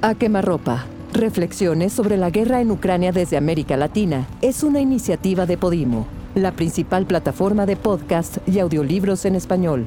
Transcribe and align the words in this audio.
A 0.00 0.14
quemarropa. 0.14 0.84
Reflexiones 1.12 1.92
sobre 1.92 2.16
la 2.16 2.30
guerra 2.30 2.60
en 2.60 2.70
Ucrania 2.70 3.10
desde 3.10 3.36
América 3.36 3.76
Latina 3.76 4.28
es 4.42 4.62
una 4.62 4.78
iniciativa 4.78 5.44
de 5.44 5.58
Podimo, 5.58 6.06
la 6.36 6.52
principal 6.52 7.04
plataforma 7.04 7.66
de 7.66 7.74
podcast 7.74 8.38
y 8.46 8.60
audiolibros 8.60 9.24
en 9.24 9.34
español. 9.34 9.86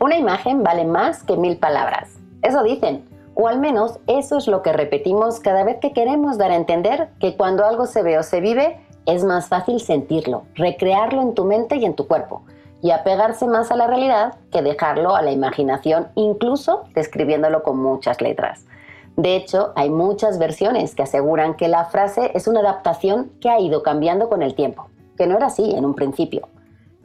Una 0.00 0.18
imagen 0.18 0.64
vale 0.64 0.84
más 0.84 1.22
que 1.22 1.36
mil 1.36 1.56
palabras. 1.56 2.18
Eso 2.42 2.64
dicen. 2.64 3.04
O 3.36 3.46
al 3.46 3.60
menos 3.60 4.00
eso 4.08 4.38
es 4.38 4.48
lo 4.48 4.62
que 4.62 4.72
repetimos 4.72 5.38
cada 5.38 5.62
vez 5.62 5.76
que 5.80 5.92
queremos 5.92 6.36
dar 6.38 6.50
a 6.50 6.56
entender 6.56 7.10
que 7.20 7.36
cuando 7.36 7.64
algo 7.64 7.86
se 7.86 8.02
ve 8.02 8.18
o 8.18 8.24
se 8.24 8.40
vive, 8.40 8.80
es 9.06 9.22
más 9.22 9.46
fácil 9.46 9.78
sentirlo, 9.78 10.42
recrearlo 10.56 11.22
en 11.22 11.34
tu 11.34 11.44
mente 11.44 11.76
y 11.76 11.84
en 11.84 11.94
tu 11.94 12.08
cuerpo, 12.08 12.42
y 12.82 12.90
apegarse 12.90 13.46
más 13.46 13.70
a 13.70 13.76
la 13.76 13.86
realidad 13.86 14.36
que 14.50 14.62
dejarlo 14.62 15.16
a 15.16 15.22
la 15.22 15.32
imaginación, 15.32 16.08
incluso 16.14 16.84
describiéndolo 16.94 17.62
con 17.62 17.78
muchas 17.78 18.20
letras. 18.20 18.66
De 19.16 19.34
hecho, 19.34 19.72
hay 19.74 19.90
muchas 19.90 20.38
versiones 20.38 20.94
que 20.94 21.02
aseguran 21.02 21.54
que 21.54 21.66
la 21.66 21.86
frase 21.86 22.30
es 22.34 22.46
una 22.46 22.60
adaptación 22.60 23.32
que 23.40 23.50
ha 23.50 23.58
ido 23.58 23.82
cambiando 23.82 24.28
con 24.28 24.42
el 24.42 24.54
tiempo, 24.54 24.88
que 25.16 25.26
no 25.26 25.36
era 25.36 25.46
así 25.46 25.72
en 25.74 25.84
un 25.84 25.96
principio. 25.96 26.48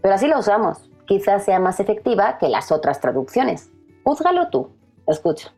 Pero 0.01 0.13
así 0.13 0.27
la 0.27 0.37
usamos. 0.37 0.89
Quizás 1.07 1.43
sea 1.43 1.59
más 1.59 1.79
efectiva 1.79 2.37
que 2.37 2.49
las 2.49 2.71
otras 2.71 3.01
traducciones. 3.01 3.71
Júzgalo 4.03 4.49
tú. 4.49 4.69
Escucha. 5.07 5.53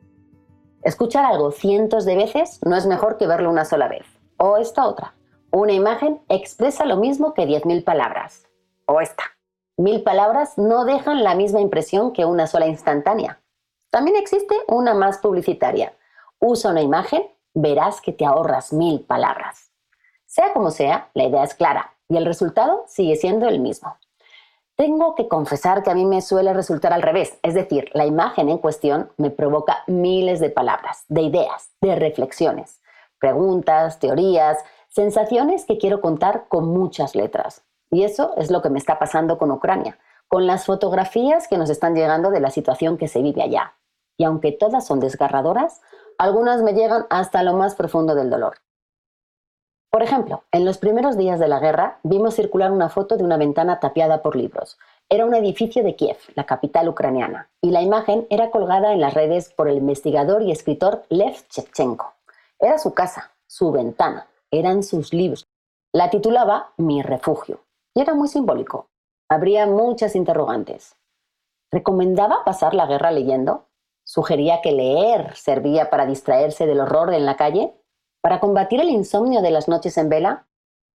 Escuchar 0.82 1.26
algo 1.26 1.52
cientos 1.52 2.06
de 2.06 2.16
veces 2.16 2.60
no 2.64 2.78
es 2.78 2.86
mejor 2.86 3.18
que 3.18 3.28
verlo 3.28 3.50
una 3.50 3.66
sola 3.66 3.90
vez. 3.90 4.06
O 4.38 4.56
esta 4.58 4.88
otra. 4.88 5.14
Una 5.52 5.74
imagen 5.74 6.22
expresa 6.30 6.86
lo 6.86 6.96
mismo 6.96 7.34
que 7.34 7.46
10.000 7.46 7.84
palabras. 7.84 8.48
O 8.86 9.02
esta. 9.02 9.35
Mil 9.78 10.04
palabras 10.04 10.58
no 10.58 10.86
dejan 10.86 11.24
la 11.24 11.36
misma 11.36 11.60
impresión 11.60 12.14
que 12.14 12.24
una 12.24 12.48
sola 12.48 12.68
instantánea. 12.68 13.42
También 13.90 14.16
existe 14.16 14.56
una 14.70 14.94
más 14.94 15.18
publicitaria. 15.18 15.94
Usa 16.40 16.72
una 16.72 16.82
imagen, 16.82 17.28
verás 17.54 18.00
que 18.00 18.14
te 18.14 18.26
ahorras 18.26 18.72
mil 18.72 19.02
palabras. 19.02 19.72
Sea 20.26 20.54
como 20.54 20.72
sea, 20.72 21.10
la 21.14 21.26
idea 21.26 21.44
es 21.44 21.56
clara 21.56 21.94
y 22.08 22.16
el 22.16 22.26
resultado 22.26 22.86
sigue 22.88 23.18
siendo 23.18 23.50
el 23.50 23.60
mismo. 23.60 23.98
Tengo 24.78 25.14
que 25.14 25.28
confesar 25.28 25.84
que 25.84 25.92
a 25.92 25.96
mí 25.96 26.06
me 26.06 26.22
suele 26.22 26.54
resultar 26.54 26.94
al 26.94 27.02
revés, 27.02 27.38
es 27.44 27.54
decir, 27.54 27.90
la 27.94 28.06
imagen 28.06 28.48
en 28.48 28.60
cuestión 28.60 29.12
me 29.18 29.30
provoca 29.30 29.84
miles 29.88 30.40
de 30.40 30.50
palabras, 30.50 31.04
de 31.10 31.22
ideas, 31.22 31.70
de 31.82 31.96
reflexiones, 31.96 32.82
preguntas, 33.20 34.00
teorías, 34.00 34.58
sensaciones 34.88 35.66
que 35.66 35.78
quiero 35.78 36.00
contar 36.00 36.46
con 36.48 36.70
muchas 36.70 37.14
letras. 37.14 37.65
Y 37.92 38.04
eso 38.04 38.34
es 38.38 38.52
lo 38.52 38.62
que 38.62 38.70
me 38.70 38.80
está 38.80 39.00
pasando 39.00 39.38
con 39.38 39.52
Ucrania, 39.52 39.98
con 40.28 40.48
las 40.48 40.66
fotografías 40.66 41.48
que 41.48 41.58
nos 41.58 41.70
están 41.70 41.96
llegando 41.96 42.32
de 42.32 42.40
la 42.40 42.52
situación 42.52 42.98
que 42.98 43.08
se 43.08 43.22
vive 43.22 43.42
allá. 43.42 43.74
Y 44.18 44.24
aunque 44.24 44.52
todas 44.52 44.86
son 44.86 45.00
desgarradoras, 45.00 45.82
algunas 46.18 46.62
me 46.62 46.74
llegan 46.74 47.06
hasta 47.10 47.44
lo 47.44 47.54
más 47.54 47.76
profundo 47.76 48.16
del 48.16 48.30
dolor. 48.30 48.58
Por 49.96 50.04
ejemplo, 50.04 50.44
en 50.52 50.66
los 50.66 50.78
primeros 50.78 51.18
días 51.18 51.40
de 51.40 51.48
la 51.48 51.60
guerra 51.60 52.00
vimos 52.04 52.36
circular 52.36 52.72
una 52.72 52.90
foto 52.90 53.16
de 53.16 53.24
una 53.24 53.38
ventana 53.38 53.80
tapiada 53.80 54.22
por 54.22 54.36
libros. 54.36 54.78
Era 55.08 55.26
un 55.26 55.34
edificio 55.34 55.84
de 55.84 55.96
Kiev, 55.96 56.18
la 56.36 56.46
capital 56.46 56.90
ucraniana, 56.90 57.50
y 57.62 57.70
la 57.72 57.82
imagen 57.82 58.28
era 58.30 58.52
colgada 58.52 58.92
en 58.92 59.00
las 59.00 59.14
redes 59.14 59.54
por 59.54 59.70
el 59.70 59.78
investigador 59.78 60.42
y 60.42 60.52
escritor 60.52 61.04
Lev 61.10 61.48
Chevchenko. 61.48 62.14
Era 62.60 62.78
su 62.78 62.94
casa, 62.94 63.32
su 63.48 63.72
ventana, 63.72 64.28
eran 64.52 64.84
sus 64.84 65.14
libros. 65.14 65.46
La 65.94 66.10
titulaba 66.10 66.74
Mi 66.76 67.02
refugio, 67.02 67.62
y 67.96 68.02
era 68.02 68.14
muy 68.14 68.28
simbólico. 68.28 68.90
Habría 69.30 69.66
muchas 69.66 70.16
interrogantes. 70.16 70.96
¿Recomendaba 71.72 72.44
pasar 72.44 72.76
la 72.76 72.86
guerra 72.86 73.10
leyendo? 73.10 73.70
¿Sugería 74.04 74.62
que 74.62 74.72
leer 74.72 75.36
servía 75.36 75.90
para 75.90 76.06
distraerse 76.06 76.68
del 76.68 76.82
horror 76.82 77.12
en 77.14 77.26
la 77.26 77.36
calle? 77.36 77.74
para 78.26 78.40
combatir 78.40 78.82
el 78.82 78.90
insomnio 78.90 79.44
de 79.44 79.52
las 79.52 79.68
noches 79.68 80.00
en 80.00 80.10
vela, 80.10 80.48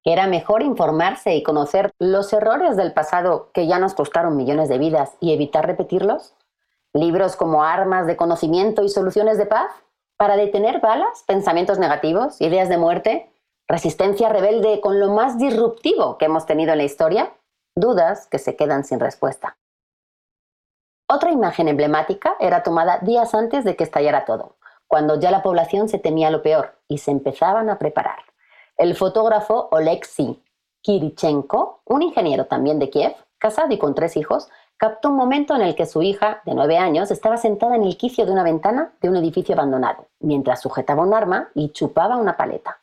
que 0.01 0.13
era 0.13 0.27
mejor 0.27 0.63
informarse 0.63 1.35
y 1.35 1.43
conocer 1.43 1.91
los 1.99 2.31
errores 2.31 2.77
del 2.77 2.93
pasado 2.93 3.51
que 3.51 3.67
ya 3.67 3.79
nos 3.79 3.95
costaron 3.95 4.37
millones 4.37 4.69
de 4.69 4.77
vidas 4.77 5.17
y 5.19 5.33
evitar 5.33 5.67
repetirlos? 5.67 6.35
¿Libros 6.93 7.35
como 7.35 7.65
Armas 7.65 8.07
de 8.07 8.15
Conocimiento 8.15 8.81
y 8.81 8.87
Soluciones 8.87 9.37
de 9.37 9.45
Paz? 9.45 9.69
¿Para 10.15 10.37
detener 10.37 10.79
balas, 10.79 11.25
pensamientos 11.27 11.79
negativos, 11.79 12.39
ideas 12.39 12.69
de 12.69 12.77
muerte? 12.77 13.29
¿Resistencia 13.67 14.29
rebelde 14.29 14.79
con 14.81 14.99
lo 14.99 15.09
más 15.09 15.37
disruptivo 15.37 16.17
que 16.17 16.25
hemos 16.25 16.45
tenido 16.45 16.71
en 16.71 16.77
la 16.77 16.83
historia? 16.85 17.33
Dudas 17.75 18.27
que 18.27 18.39
se 18.39 18.55
quedan 18.55 18.83
sin 18.83 18.99
respuesta. 18.99 19.57
Otra 21.09 21.31
imagen 21.31 21.67
emblemática 21.67 22.35
era 22.39 22.63
tomada 22.63 22.99
días 22.99 23.33
antes 23.33 23.63
de 23.63 23.75
que 23.75 23.83
estallara 23.83 24.25
todo 24.25 24.57
cuando 24.87 25.19
ya 25.19 25.31
la 25.31 25.43
población 25.43 25.89
se 25.89 25.99
temía 25.99 26.31
lo 26.31 26.41
peor 26.41 26.79
y 26.87 26.97
se 26.99 27.11
empezaban 27.11 27.69
a 27.69 27.77
preparar. 27.77 28.19
El 28.77 28.95
fotógrafo 28.95 29.67
Oleksiy 29.71 30.41
Kirichenko, 30.81 31.81
un 31.85 32.01
ingeniero 32.01 32.45
también 32.45 32.79
de 32.79 32.89
Kiev, 32.89 33.15
casado 33.37 33.73
y 33.73 33.77
con 33.77 33.93
tres 33.93 34.15
hijos, 34.15 34.49
captó 34.77 35.09
un 35.09 35.15
momento 35.15 35.55
en 35.55 35.61
el 35.61 35.75
que 35.75 35.85
su 35.85 36.01
hija, 36.01 36.41
de 36.45 36.53
nueve 36.53 36.77
años, 36.77 37.11
estaba 37.11 37.37
sentada 37.37 37.75
en 37.75 37.83
el 37.83 37.97
quicio 37.97 38.25
de 38.25 38.31
una 38.31 38.43
ventana 38.43 38.93
de 39.01 39.09
un 39.09 39.17
edificio 39.17 39.55
abandonado, 39.55 40.07
mientras 40.19 40.61
sujetaba 40.61 41.03
un 41.03 41.13
arma 41.13 41.49
y 41.53 41.71
chupaba 41.71 42.15
una 42.15 42.37
paleta. 42.37 42.79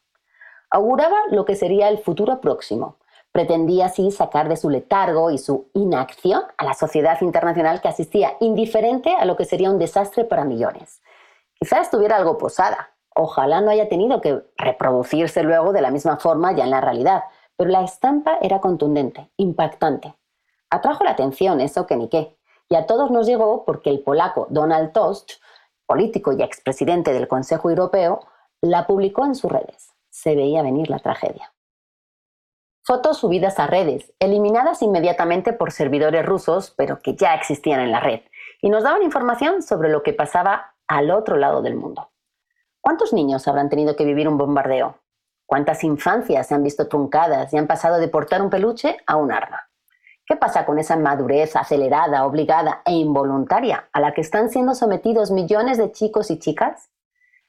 Auguraba 0.74 1.16
lo 1.30 1.44
que 1.44 1.54
sería 1.54 1.88
el 1.88 1.98
futuro 1.98 2.40
próximo. 2.40 2.96
Pretendía 3.30 3.86
así 3.86 4.10
sacar 4.10 4.48
de 4.48 4.56
su 4.56 4.70
letargo 4.70 5.30
y 5.30 5.38
su 5.38 5.68
inacción 5.72 6.42
a 6.56 6.64
la 6.64 6.74
sociedad 6.74 7.16
internacional 7.20 7.80
que 7.80 7.86
asistía 7.86 8.32
indiferente 8.40 9.14
a 9.14 9.24
lo 9.24 9.36
que 9.36 9.44
sería 9.44 9.70
un 9.70 9.78
desastre 9.78 10.24
para 10.24 10.44
millones. 10.44 11.00
Quizá 11.60 11.80
estuviera 11.80 12.16
algo 12.16 12.38
posada. 12.38 12.90
Ojalá 13.14 13.60
no 13.60 13.70
haya 13.70 13.88
tenido 13.88 14.20
que 14.20 14.42
reproducirse 14.56 15.44
luego 15.44 15.72
de 15.72 15.80
la 15.80 15.92
misma 15.92 16.16
forma 16.16 16.50
ya 16.50 16.64
en 16.64 16.70
la 16.70 16.80
realidad, 16.80 17.22
pero 17.54 17.70
la 17.70 17.84
estampa 17.84 18.38
era 18.42 18.60
contundente, 18.60 19.30
impactante. 19.36 20.16
Atrajo 20.70 21.04
la 21.04 21.12
atención, 21.12 21.60
eso 21.60 21.86
que 21.86 21.94
ni 21.94 22.08
qué. 22.08 22.36
Y 22.68 22.74
a 22.74 22.86
todos 22.86 23.12
nos 23.12 23.28
llegó 23.28 23.64
porque 23.64 23.90
el 23.90 24.00
polaco 24.00 24.48
Donald 24.50 24.90
Tusk, 24.90 25.34
político 25.86 26.32
y 26.32 26.42
expresidente 26.42 27.12
del 27.12 27.28
Consejo 27.28 27.70
Europeo, 27.70 28.26
la 28.60 28.88
publicó 28.88 29.24
en 29.24 29.36
sus 29.36 29.52
redes. 29.52 29.93
Se 30.14 30.36
veía 30.36 30.62
venir 30.62 30.90
la 30.90 31.00
tragedia. 31.00 31.52
Fotos 32.84 33.18
subidas 33.18 33.58
a 33.58 33.66
redes, 33.66 34.14
eliminadas 34.20 34.80
inmediatamente 34.80 35.52
por 35.52 35.72
servidores 35.72 36.24
rusos, 36.24 36.72
pero 36.76 37.00
que 37.00 37.16
ya 37.16 37.34
existían 37.34 37.80
en 37.80 37.90
la 37.90 37.98
red, 37.98 38.20
y 38.62 38.68
nos 38.70 38.84
daban 38.84 39.02
información 39.02 39.60
sobre 39.60 39.88
lo 39.88 40.04
que 40.04 40.12
pasaba 40.12 40.76
al 40.86 41.10
otro 41.10 41.36
lado 41.36 41.62
del 41.62 41.74
mundo. 41.74 42.12
¿Cuántos 42.80 43.12
niños 43.12 43.48
habrán 43.48 43.68
tenido 43.68 43.96
que 43.96 44.04
vivir 44.04 44.28
un 44.28 44.38
bombardeo? 44.38 45.00
¿Cuántas 45.46 45.82
infancias 45.82 46.46
se 46.46 46.54
han 46.54 46.62
visto 46.62 46.86
truncadas 46.86 47.52
y 47.52 47.58
han 47.58 47.66
pasado 47.66 47.98
de 47.98 48.06
portar 48.06 48.40
un 48.40 48.50
peluche 48.50 48.96
a 49.08 49.16
un 49.16 49.32
arma? 49.32 49.68
¿Qué 50.24 50.36
pasa 50.36 50.64
con 50.64 50.78
esa 50.78 50.96
madurez 50.96 51.56
acelerada, 51.56 52.24
obligada 52.24 52.82
e 52.86 52.92
involuntaria 52.92 53.88
a 53.92 53.98
la 53.98 54.14
que 54.14 54.20
están 54.20 54.48
siendo 54.48 54.76
sometidos 54.76 55.32
millones 55.32 55.76
de 55.76 55.90
chicos 55.90 56.30
y 56.30 56.38
chicas? 56.38 56.88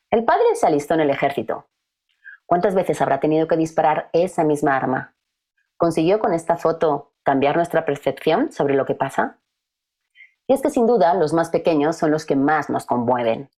El 0.10 0.26
padre 0.26 0.56
se 0.56 0.66
alistó 0.66 0.96
en 0.96 1.02
el 1.02 1.12
ejército. 1.12 1.68
¿Cuántas 2.46 2.76
veces 2.76 3.02
habrá 3.02 3.20
tenido 3.20 3.48
que 3.48 3.58
disparar 3.58 4.10
esa 4.14 4.44
misma 4.44 4.76
arma? 4.76 5.16
¿Consiguió 5.78 6.20
con 6.20 6.34
esta 6.34 6.58
foto 6.58 7.14
cambiar 7.24 7.56
nuestra 7.56 7.86
percepción 7.86 8.52
sobre 8.52 8.76
lo 8.76 8.86
que 8.86 8.94
pasa? 8.94 9.40
Y 10.48 10.54
es 10.54 10.62
que 10.62 10.70
sin 10.70 10.86
duda 10.86 11.16
los 11.16 11.34
más 11.34 11.50
pequeños 11.50 11.98
son 11.98 12.12
los 12.12 12.26
que 12.26 12.36
más 12.36 12.70
nos 12.70 12.86
conmueven. 12.86 13.50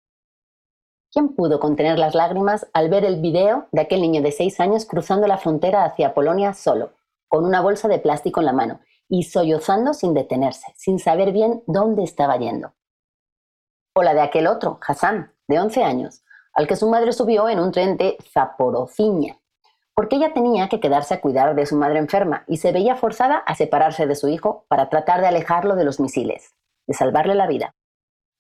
¿Quién 1.12 1.36
pudo 1.36 1.60
contener 1.60 2.00
las 2.00 2.16
lágrimas 2.16 2.68
al 2.74 2.90
ver 2.90 3.04
el 3.04 3.22
video 3.22 3.68
de 3.72 3.82
aquel 3.82 4.02
niño 4.02 4.22
de 4.22 4.32
seis 4.32 4.60
años 4.60 4.86
cruzando 4.86 5.28
la 5.28 5.38
frontera 5.38 5.84
hacia 5.84 6.14
Polonia 6.14 6.54
solo, 6.54 6.94
con 7.28 7.46
una 7.46 7.62
bolsa 7.62 7.88
de 7.90 8.00
plástico 8.00 8.40
en 8.40 8.46
la 8.46 8.54
mano 8.54 8.80
y 9.10 9.24
sollozando 9.24 9.94
sin 9.94 10.14
detenerse, 10.14 10.74
sin 10.76 11.00
saber 11.00 11.34
bien 11.34 11.64
dónde 11.66 12.04
estaba 12.04 12.38
yendo? 12.38 12.74
O 13.94 14.04
la 14.04 14.14
de 14.14 14.22
aquel 14.22 14.48
otro, 14.48 14.80
Hassan, 14.86 15.34
de 15.48 15.60
11 15.60 15.84
años, 15.84 16.24
al 16.58 16.68
que 16.68 16.76
su 16.76 16.90
madre 16.90 17.14
subió 17.14 17.48
en 17.48 17.60
un 17.60 17.72
tren 17.72 17.98
de 17.98 18.18
Zaporociña, 18.34 19.38
porque 19.94 20.16
ella 20.16 20.34
tenía 20.34 20.68
que 20.70 20.80
quedarse 20.80 21.14
a 21.14 21.22
cuidar 21.22 21.54
de 21.54 21.68
su 21.68 21.76
madre 21.76 22.00
enferma 22.00 22.44
y 22.48 22.58
se 22.58 22.72
veía 22.72 22.96
forzada 22.96 23.38
a 23.38 23.54
separarse 23.54 24.08
de 24.08 24.16
su 24.16 24.28
hijo 24.28 24.66
para 24.68 24.90
tratar 24.90 25.22
de 25.22 25.28
alejarlo 25.28 25.76
de 25.76 25.86
los 25.86 26.00
misiles 26.00 26.56
de 26.88 26.94
salvarle 26.94 27.36
la 27.36 27.48
vida. 27.48 27.76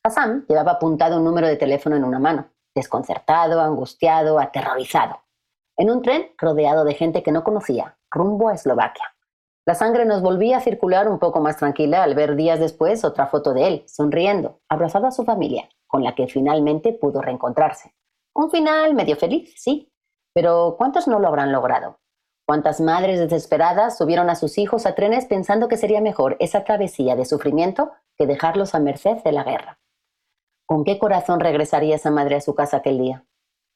Hassan 0.03 0.45
llevaba 0.47 0.73
apuntado 0.73 1.17
un 1.17 1.25
número 1.25 1.47
de 1.47 1.57
teléfono 1.57 1.95
en 1.95 2.03
una 2.03 2.17
mano, 2.17 2.47
desconcertado, 2.73 3.61
angustiado, 3.61 4.39
aterrorizado. 4.39 5.21
En 5.75 5.91
un 5.91 6.01
tren 6.01 6.31
rodeado 6.37 6.85
de 6.85 6.95
gente 6.95 7.21
que 7.21 7.31
no 7.31 7.43
conocía, 7.43 7.97
rumbo 8.09 8.49
a 8.49 8.53
Eslovaquia. 8.53 9.13
La 9.65 9.75
sangre 9.75 10.05
nos 10.05 10.21
volvía 10.21 10.57
a 10.57 10.61
circular 10.61 11.09
un 11.09 11.19
poco 11.19 11.41
más 11.41 11.57
tranquila 11.57 12.01
al 12.01 12.15
ver 12.15 12.35
días 12.35 12.59
después 12.59 13.03
otra 13.03 13.27
foto 13.27 13.53
de 13.53 13.67
él, 13.67 13.83
sonriendo, 13.85 14.61
abrazado 14.69 15.07
a 15.07 15.11
su 15.11 15.25
familia, 15.25 15.67
con 15.85 16.03
la 16.03 16.15
que 16.15 16.27
finalmente 16.27 16.93
pudo 16.93 17.21
reencontrarse. 17.21 17.93
Un 18.37 18.51
final 18.51 18.93
medio 18.93 19.15
feliz, 19.15 19.51
sí, 19.57 19.91
pero 20.31 20.75
¿cuántos 20.77 21.07
no 21.07 21.17
lo 21.17 21.27
habrán 21.27 21.51
logrado? 21.51 21.99
¿Cuántas 22.47 22.79
madres 22.79 23.19
desesperadas 23.19 23.97
subieron 23.97 24.29
a 24.29 24.35
sus 24.35 24.59
hijos 24.59 24.85
a 24.85 24.93
trenes 24.93 25.25
pensando 25.25 25.67
que 25.67 25.75
sería 25.75 26.01
mejor 26.01 26.37
esa 26.39 26.63
travesía 26.63 27.15
de 27.15 27.25
sufrimiento 27.25 27.91
que 28.15 28.27
dejarlos 28.27 28.75
a 28.75 28.79
merced 28.79 29.17
de 29.23 29.31
la 29.31 29.43
guerra. 29.43 29.79
¿Con 30.67 30.83
qué 30.83 30.99
corazón 30.99 31.39
regresaría 31.39 31.95
esa 31.95 32.11
madre 32.11 32.35
a 32.35 32.41
su 32.41 32.53
casa 32.53 32.77
aquel 32.77 32.99
día? 32.99 33.25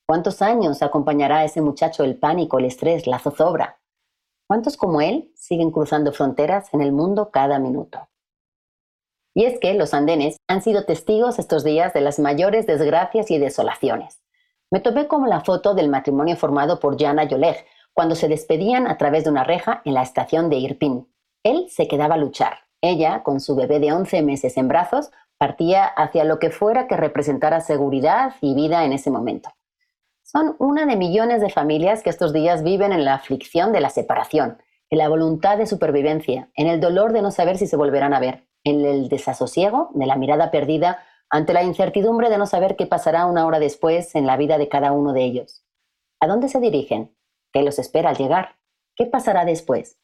¿Cuántos 0.08 0.44
años 0.44 0.84
acompañará 0.84 1.40
a 1.40 1.46
ese 1.46 1.62
muchacho 1.62 2.04
el 2.04 2.20
pánico, 2.20 2.60
el 2.60 2.66
estrés, 2.66 3.08
la 3.08 3.18
zozobra? 3.18 3.82
¿Cuántos 4.48 4.78
como 4.78 5.02
él 5.02 5.32
siguen 5.36 5.72
cruzando 5.72 6.14
fronteras 6.14 6.72
en 6.74 6.82
el 6.82 6.92
mundo 6.92 7.32
cada 7.32 7.58
minuto? 7.58 8.10
Y 9.34 9.46
es 9.46 9.60
que 9.60 9.74
los 9.74 9.96
andenes 9.96 10.38
han 10.48 10.62
sido 10.62 10.86
testigos 10.86 11.40
estos 11.40 11.64
días 11.64 11.94
de 11.94 12.02
las 12.02 12.20
mayores 12.20 12.68
desgracias 12.68 13.32
y 13.32 13.40
desolaciones. 13.40 14.21
Me 14.72 14.80
topé 14.80 15.10
con 15.10 15.28
la 15.28 15.42
foto 15.42 15.74
del 15.74 15.90
matrimonio 15.90 16.38
formado 16.38 16.80
por 16.80 16.98
Jana 16.98 17.26
y 17.26 17.30
cuando 17.92 18.16
se 18.16 18.30
despedían 18.30 18.88
a 18.88 18.98
través 18.98 19.26
de 19.26 19.30
una 19.30 19.44
reja 19.44 19.82
en 19.84 19.94
la 19.94 20.02
estación 20.02 20.50
de 20.50 20.56
Irpin. 20.56 21.10
Él 21.44 21.68
se 21.70 21.90
quedaba 21.90 22.16
a 22.16 22.18
luchar. 22.18 22.54
Ella, 22.80 23.22
con 23.22 23.42
su 23.42 23.54
bebé 23.54 23.82
de 23.82 23.92
11 23.92 24.22
meses 24.22 24.56
en 24.56 24.70
brazos, 24.70 25.12
partía 25.38 25.84
hacia 25.84 26.24
lo 26.24 26.40
que 26.40 26.52
fuera 26.52 26.88
que 26.88 26.96
representara 26.96 27.60
seguridad 27.60 28.36
y 28.40 28.56
vida 28.56 28.86
en 28.86 28.94
ese 28.94 29.12
momento. 29.12 29.50
Son 30.24 30.56
una 30.58 30.86
de 30.86 30.96
millones 30.96 31.42
de 31.42 31.50
familias 31.50 32.02
que 32.02 32.10
estos 32.10 32.32
días 32.32 32.64
viven 32.64 32.94
en 32.94 33.04
la 33.04 33.16
aflicción 33.16 33.74
de 33.74 33.82
la 33.82 33.90
separación, 33.90 34.58
en 34.90 35.00
la 35.00 35.10
voluntad 35.10 35.58
de 35.58 35.66
supervivencia, 35.66 36.50
en 36.56 36.68
el 36.68 36.80
dolor 36.80 37.12
de 37.12 37.22
no 37.22 37.32
saber 37.32 37.58
si 37.58 37.68
se 37.68 37.76
volverán 37.76 38.14
a 38.14 38.22
ver, 38.22 38.48
en 38.64 38.86
el 38.86 39.10
desasosiego 39.10 39.90
de 39.94 40.06
la 40.06 40.16
mirada 40.16 40.50
perdida 40.50 41.04
ante 41.32 41.54
la 41.54 41.64
incertidumbre 41.64 42.30
de 42.30 42.38
no 42.38 42.46
saber 42.46 42.76
qué 42.76 42.86
pasará 42.86 43.26
una 43.26 43.46
hora 43.46 43.60
después 43.60 44.16
en 44.16 44.28
la 44.28 44.36
vida 44.36 44.58
de 44.58 44.68
cada 44.68 44.92
uno 44.92 45.14
de 45.14 45.24
ellos. 45.24 45.64
¿A 46.20 46.28
dónde 46.28 46.50
se 46.50 46.60
dirigen? 46.60 47.16
¿Qué 47.54 47.64
los 47.64 47.80
espera 47.80 48.10
al 48.10 48.18
llegar? 48.18 48.58
¿Qué 48.96 49.06
pasará 49.06 49.46
después? 49.46 49.98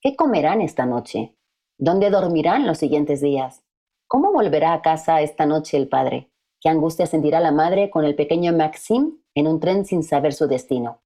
¿Qué 0.00 0.16
comerán 0.16 0.60
esta 0.60 0.84
noche? 0.84 1.36
¿Dónde 1.78 2.10
dormirán 2.10 2.66
los 2.66 2.78
siguientes 2.78 3.20
días? 3.20 3.62
¿Cómo 4.08 4.32
volverá 4.32 4.72
a 4.72 4.82
casa 4.82 5.22
esta 5.22 5.46
noche 5.46 5.76
el 5.76 5.88
padre? 5.88 6.32
¿Qué 6.60 6.68
angustia 6.68 7.06
sentirá 7.06 7.38
la 7.38 7.52
madre 7.52 7.88
con 7.88 8.04
el 8.04 8.16
pequeño 8.16 8.52
Maxim 8.52 9.18
en 9.34 9.46
un 9.46 9.60
tren 9.60 9.84
sin 9.84 10.02
saber 10.02 10.32
su 10.34 10.48
destino? 10.48 11.00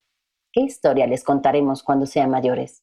¿Qué 0.52 0.62
historia 0.62 1.06
les 1.06 1.22
contaremos 1.22 1.82
cuando 1.82 2.06
sean 2.06 2.30
mayores? 2.30 2.82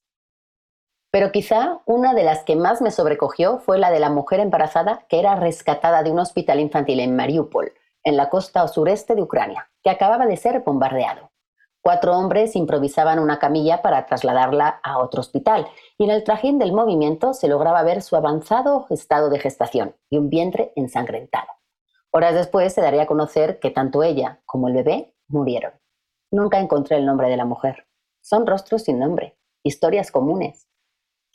Pero 1.13 1.31
quizá 1.31 1.80
una 1.86 2.15
de 2.15 2.24
las 2.24 2.44
que 2.44 2.56
más 2.56 2.81
me 2.81 2.89
sobrecogió 2.89 3.60
fue 3.60 3.77
la 3.77 3.92
de 3.92 4.00
la 4.00 4.10
mujer 4.10 4.39
embarazada 4.39 5.06
que 5.07 5.19
era 5.19 5.36
rescatada 5.36 6.01
de 6.01 6.10
un 6.10 6.18
hospital 6.18 6.60
infantil 6.60 7.00
en 7.01 7.15
Mariupol, 7.15 7.71
en 8.04 8.18
la 8.18 8.31
costa 8.31 8.68
sureste 8.68 9.13
de 9.13 9.21
Ucrania, 9.21 9.69
que 9.83 9.92
acababa 9.92 10.25
de 10.25 10.38
ser 10.38 10.62
bombardeado. 10.62 11.30
Cuatro 11.83 12.18
hombres 12.18 12.56
improvisaban 12.56 13.19
una 13.19 13.38
camilla 13.38 13.83
para 13.83 14.07
trasladarla 14.07 14.80
a 14.81 14.98
otro 14.98 15.21
hospital 15.21 15.68
y 16.00 16.06
en 16.06 16.10
el 16.10 16.24
trajín 16.24 16.57
del 16.57 16.74
movimiento 16.74 17.36
se 17.36 17.48
lograba 17.48 17.83
ver 17.83 18.01
su 18.01 18.16
avanzado 18.16 18.88
estado 18.89 19.30
de 19.30 19.38
gestación 19.38 19.95
y 20.09 20.18
un 20.18 20.30
vientre 20.30 20.74
ensangrentado. 20.75 21.48
Horas 22.09 22.33
después 22.33 22.74
se 22.74 22.81
daría 22.81 23.04
a 23.04 23.07
conocer 23.07 23.59
que 23.59 23.69
tanto 23.69 24.01
ella 24.01 24.42
como 24.48 24.68
el 24.68 24.74
bebé 24.74 25.13
murieron. 25.27 25.74
Nunca 26.31 26.59
encontré 26.59 26.98
el 26.98 27.06
nombre 27.06 27.30
de 27.30 27.38
la 27.38 27.45
mujer. 27.45 27.86
Son 28.19 28.48
rostros 28.48 28.81
sin 28.81 28.98
nombre, 28.98 29.38
historias 29.62 30.09
comunes. 30.09 30.68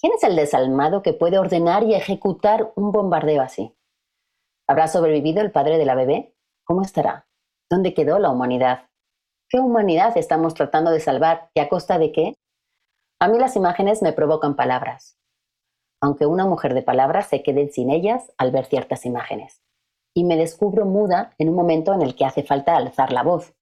¿Quién 0.01 0.13
es 0.13 0.23
el 0.23 0.37
desalmado 0.37 1.03
que 1.03 1.13
puede 1.13 1.41
ordenar 1.41 1.83
y 1.83 1.97
ejecutar 1.97 2.73
un 2.77 2.93
bombardeo 2.93 3.43
así? 3.43 3.77
¿Habrá 4.69 4.87
sobrevivido 4.87 5.41
el 5.41 5.51
padre 5.51 5.77
de 5.77 5.85
la 5.85 5.97
bebé? 5.97 6.37
¿Cómo 6.65 6.83
estará? 6.83 7.27
¿Dónde 7.69 7.95
quedó 7.95 8.21
la 8.21 8.31
humanidad? 8.31 8.89
¿Qué 9.49 9.59
humanidad 9.59 10.17
estamos 10.17 10.55
tratando 10.55 10.93
de 10.93 11.01
salvar 11.01 11.51
y 11.53 11.59
a 11.59 11.69
costa 11.69 11.99
de 11.99 12.13
qué? 12.13 12.35
A 13.19 13.27
mí 13.27 13.41
las 13.41 13.57
imágenes 13.57 14.01
me 14.01 14.13
provocan 14.13 14.55
palabras, 14.55 15.19
aunque 16.01 16.27
una 16.27 16.47
mujer 16.47 16.75
de 16.75 16.83
palabras 16.83 17.27
se 17.27 17.43
quede 17.43 17.69
sin 17.69 17.91
ellas 17.91 18.33
al 18.39 18.53
ver 18.53 18.67
ciertas 18.67 19.05
imágenes. 19.05 19.65
Y 20.15 20.23
me 20.23 20.37
descubro 20.37 20.85
muda 20.85 21.35
en 21.39 21.49
un 21.49 21.57
momento 21.57 21.93
en 21.93 22.03
el 22.03 22.15
que 22.15 22.25
hace 22.25 22.45
falta 22.45 22.77
alzar 22.77 23.11
la 23.11 23.25
voz. 23.25 23.53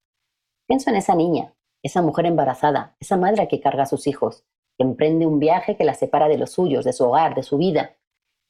Pienso 0.67 0.91
en 0.91 0.97
esa 0.97 1.15
niña, 1.15 1.55
esa 1.83 2.03
mujer 2.03 2.27
embarazada, 2.27 2.95
esa 3.01 3.17
madre 3.17 3.49
que 3.49 3.61
carga 3.61 3.85
a 3.85 3.87
sus 3.87 4.07
hijos, 4.07 4.45
emprende 4.79 5.27
un 5.27 5.39
viaje 5.39 5.77
que 5.77 5.85
la 5.85 5.95
separa 5.95 6.29
de 6.29 6.39
los 6.39 6.51
suyos, 6.51 6.85
de 6.85 6.93
su 6.93 7.05
hogar, 7.05 7.35
de 7.35 7.43
su 7.43 7.59
vida. 7.59 7.97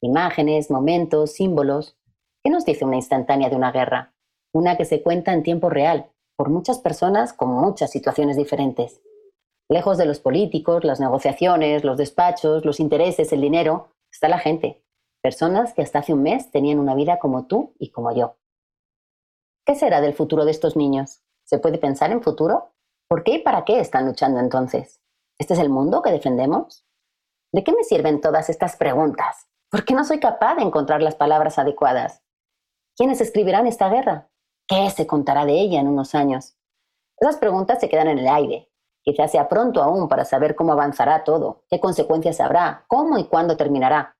Imágenes, 0.01 0.69
momentos, 0.69 1.33
símbolos. 1.33 1.97
¿Qué 2.43 2.49
nos 2.49 2.65
dice 2.65 2.85
una 2.85 2.97
instantánea 2.97 3.49
de 3.49 3.55
una 3.55 3.71
guerra? 3.71 4.13
Una 4.53 4.77
que 4.77 4.85
se 4.85 5.01
cuenta 5.01 5.33
en 5.33 5.43
tiempo 5.43 5.69
real, 5.69 6.11
por 6.37 6.49
muchas 6.49 6.79
personas 6.79 7.33
con 7.33 7.49
muchas 7.49 7.91
situaciones 7.91 8.37
diferentes. 8.37 9.01
Lejos 9.69 9.97
de 9.97 10.05
los 10.05 10.19
políticos, 10.19 10.83
las 10.83 10.99
negociaciones, 10.99 11.83
los 11.83 11.97
despachos, 11.97 12.63
los 12.63 12.79
intereses, 12.79 13.33
el 13.33 13.41
dinero, 13.41 13.89
está 14.11 14.29
la 14.29 14.39
gente. 14.39 14.83
Personas 15.21 15.73
que 15.73 15.81
hasta 15.81 15.99
hace 15.99 16.13
un 16.13 16.23
mes 16.23 16.51
tenían 16.51 16.79
una 16.79 16.95
vida 16.95 17.19
como 17.19 17.47
tú 17.47 17.73
y 17.79 17.91
como 17.91 18.15
yo. 18.15 18.37
¿Qué 19.65 19.75
será 19.75 19.99
del 19.99 20.13
futuro 20.13 20.45
de 20.45 20.51
estos 20.51 20.77
niños? 20.77 21.21
¿Se 21.43 21.59
puede 21.59 21.77
pensar 21.77 22.11
en 22.11 22.21
futuro? 22.21 22.71
¿Por 23.09 23.23
qué 23.23 23.35
y 23.35 23.39
para 23.39 23.65
qué 23.65 23.79
están 23.79 24.05
luchando 24.05 24.39
entonces? 24.39 25.01
¿Este 25.39 25.53
es 25.53 25.59
el 25.59 25.69
mundo 25.69 26.01
que 26.01 26.11
defendemos? 26.11 26.83
¿De 27.53 27.63
qué 27.63 27.71
me 27.71 27.83
sirven 27.83 28.21
todas 28.21 28.49
estas 28.49 28.75
preguntas? 28.75 29.47
¿Por 29.69 29.85
qué 29.85 29.93
no 29.93 30.03
soy 30.03 30.19
capaz 30.19 30.55
de 30.55 30.63
encontrar 30.63 31.03
las 31.03 31.15
palabras 31.15 31.59
adecuadas? 31.59 32.23
¿Quiénes 32.95 33.21
escribirán 33.21 33.67
esta 33.67 33.87
guerra? 33.87 34.29
¿Qué 34.67 34.89
se 34.89 35.05
contará 35.05 35.45
de 35.45 35.53
ella 35.53 35.79
en 35.79 35.87
unos 35.87 36.15
años? 36.15 36.57
Esas 37.19 37.37
preguntas 37.37 37.79
se 37.79 37.87
quedan 37.87 38.07
en 38.07 38.17
el 38.17 38.27
aire. 38.27 38.71
Quizás 39.03 39.31
sea 39.31 39.47
pronto 39.47 39.83
aún 39.83 40.09
para 40.09 40.25
saber 40.25 40.55
cómo 40.55 40.73
avanzará 40.73 41.23
todo, 41.23 41.63
qué 41.69 41.79
consecuencias 41.79 42.41
habrá, 42.41 42.85
cómo 42.87 43.19
y 43.19 43.27
cuándo 43.27 43.55
terminará. 43.55 44.17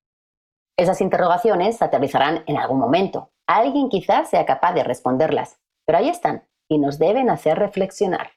Esas 0.78 1.02
interrogaciones 1.02 1.82
aterrizarán 1.82 2.44
en 2.46 2.58
algún 2.58 2.78
momento. 2.78 3.32
Alguien 3.48 3.90
quizás 3.90 4.30
sea 4.30 4.46
capaz 4.46 4.74
de 4.74 4.84
responderlas, 4.84 5.60
pero 5.86 5.98
ahí 5.98 6.10
están 6.10 6.48
y 6.70 6.78
nos 6.78 7.00
deben 7.00 7.32
hacer 7.32 7.58
reflexionar. 7.58 8.32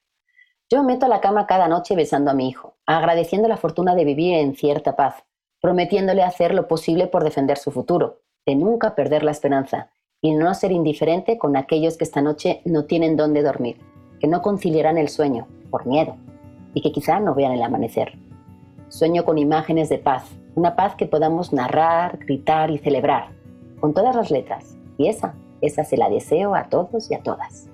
Yo 0.70 0.82
me 0.82 0.94
meto 0.94 1.06
a 1.06 1.08
la 1.08 1.20
cama 1.20 1.46
cada 1.46 1.68
noche 1.68 1.96
besando 1.96 2.30
a 2.30 2.34
mi 2.34 2.48
hijo, 2.48 2.69
agradeciendo 2.96 3.48
la 3.48 3.56
fortuna 3.56 3.94
de 3.94 4.04
vivir 4.04 4.34
en 4.34 4.54
cierta 4.54 4.96
paz, 4.96 5.24
prometiéndole 5.60 6.22
hacer 6.22 6.54
lo 6.54 6.66
posible 6.66 7.06
por 7.06 7.22
defender 7.24 7.58
su 7.58 7.70
futuro, 7.70 8.20
de 8.46 8.56
nunca 8.56 8.94
perder 8.94 9.22
la 9.22 9.30
esperanza 9.30 9.90
y 10.20 10.32
no 10.32 10.52
ser 10.54 10.72
indiferente 10.72 11.38
con 11.38 11.56
aquellos 11.56 11.96
que 11.96 12.04
esta 12.04 12.20
noche 12.20 12.62
no 12.64 12.84
tienen 12.86 13.16
dónde 13.16 13.42
dormir, 13.42 13.78
que 14.18 14.26
no 14.26 14.42
conciliarán 14.42 14.98
el 14.98 15.08
sueño 15.08 15.46
por 15.70 15.86
miedo 15.86 16.16
y 16.74 16.82
que 16.82 16.92
quizá 16.92 17.20
no 17.20 17.34
vean 17.34 17.52
el 17.52 17.62
amanecer. 17.62 18.18
Sueño 18.88 19.24
con 19.24 19.38
imágenes 19.38 19.88
de 19.88 19.98
paz, 19.98 20.24
una 20.54 20.74
paz 20.74 20.96
que 20.96 21.06
podamos 21.06 21.52
narrar, 21.52 22.18
gritar 22.18 22.70
y 22.70 22.78
celebrar, 22.78 23.28
con 23.78 23.94
todas 23.94 24.16
las 24.16 24.30
letras. 24.30 24.76
Y 24.98 25.08
esa, 25.08 25.34
esa 25.60 25.84
se 25.84 25.96
la 25.96 26.08
deseo 26.08 26.54
a 26.54 26.64
todos 26.64 27.10
y 27.10 27.14
a 27.14 27.22
todas. 27.22 27.68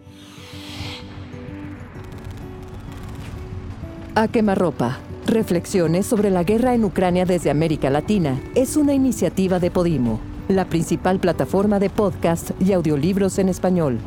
A 4.14 4.28
quemarropa. 4.28 4.98
Reflexiones 5.26 6.06
sobre 6.06 6.30
la 6.30 6.44
guerra 6.44 6.74
en 6.74 6.84
Ucrania 6.84 7.26
desde 7.26 7.50
América 7.50 7.90
Latina 7.90 8.40
es 8.54 8.76
una 8.76 8.94
iniciativa 8.94 9.58
de 9.58 9.72
Podimo 9.72 10.20
la 10.48 10.66
principal 10.66 11.18
plataforma 11.18 11.78
de 11.78 11.90
podcast 11.90 12.50
y 12.60 12.72
audiolibros 12.72 13.38
en 13.38 13.48
español. 13.48 13.98